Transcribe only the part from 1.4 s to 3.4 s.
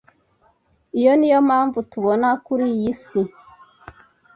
mpamvu tubona kuri iyi si